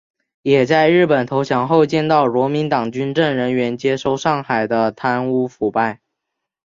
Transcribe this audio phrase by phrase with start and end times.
[0.41, 6.01] 也在日本投降后见到国民党军政人员接收上海的贪污腐败。